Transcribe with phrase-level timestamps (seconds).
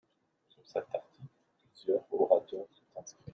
[0.49, 1.27] Sur cet article,
[1.61, 3.23] plusieurs orateurs sont inscrits.